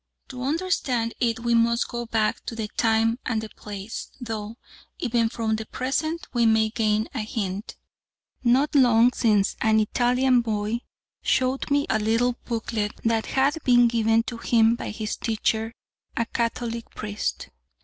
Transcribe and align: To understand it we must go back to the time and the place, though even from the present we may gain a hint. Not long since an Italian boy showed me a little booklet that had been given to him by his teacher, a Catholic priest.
To 0.29 0.41
understand 0.41 1.13
it 1.19 1.41
we 1.41 1.53
must 1.53 1.87
go 1.87 2.07
back 2.07 2.43
to 2.47 2.55
the 2.55 2.69
time 2.69 3.19
and 3.23 3.39
the 3.39 3.49
place, 3.49 4.09
though 4.19 4.55
even 4.97 5.29
from 5.29 5.57
the 5.57 5.67
present 5.67 6.27
we 6.33 6.47
may 6.47 6.69
gain 6.71 7.07
a 7.13 7.19
hint. 7.19 7.77
Not 8.43 8.73
long 8.73 9.13
since 9.13 9.55
an 9.61 9.79
Italian 9.79 10.41
boy 10.41 10.79
showed 11.21 11.69
me 11.69 11.85
a 11.87 11.99
little 11.99 12.33
booklet 12.45 12.93
that 13.03 13.27
had 13.27 13.59
been 13.63 13.87
given 13.87 14.23
to 14.23 14.37
him 14.39 14.73
by 14.73 14.89
his 14.89 15.17
teacher, 15.17 15.71
a 16.17 16.25
Catholic 16.25 16.89
priest. 16.95 17.49